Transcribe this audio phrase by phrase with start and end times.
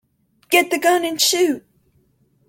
[0.49, 1.63] Get the gun and shoot!